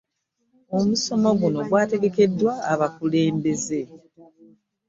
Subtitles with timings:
[0.77, 3.79] Omusomo guno gwategekeddwa abakulembeze